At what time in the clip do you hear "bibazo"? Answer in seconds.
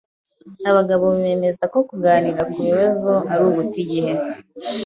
2.67-3.13